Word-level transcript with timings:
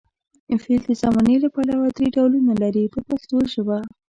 فعل 0.63 0.81
د 0.85 0.91
زمانې 1.01 1.35
له 1.43 1.49
پلوه 1.55 1.87
درې 1.97 2.07
ډولونه 2.15 2.53
لري 2.63 2.85
په 2.93 2.99
پښتو 3.07 3.37
ژبه. 3.53 3.77